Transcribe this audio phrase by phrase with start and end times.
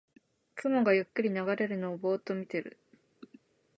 [0.55, 2.79] 雲がゆっくり流れるのをぼーっと見てる